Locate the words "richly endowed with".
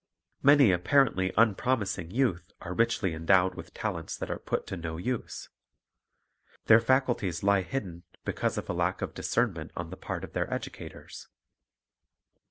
2.73-3.71